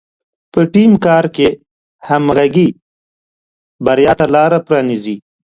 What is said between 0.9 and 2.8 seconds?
کار کې همغږي